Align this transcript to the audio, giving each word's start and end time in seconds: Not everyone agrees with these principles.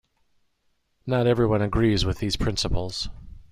Not 1.05 1.27
everyone 1.27 1.61
agrees 1.61 2.05
with 2.05 2.17
these 2.17 2.35
principles. 2.35 3.07